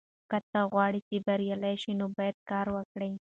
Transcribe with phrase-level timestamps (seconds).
[0.29, 3.11] که ته غواړې چې بریالی شې نو باید کار وکړې.